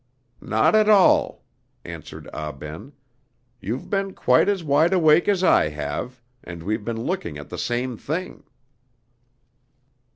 "Not 0.41 0.73
at 0.73 0.89
all," 0.89 1.43
answered 1.85 2.27
Ah 2.33 2.51
Ben. 2.51 2.91
"You've 3.59 3.87
been 3.87 4.15
quite 4.15 4.49
as 4.49 4.63
wide 4.63 4.93
awake 4.93 5.27
as 5.27 5.43
I 5.43 5.69
have, 5.69 6.19
and 6.43 6.63
we've 6.63 6.83
been 6.83 7.03
looking 7.03 7.37
at 7.37 7.49
the 7.49 7.57
same 7.59 7.97
thing." 7.97 8.43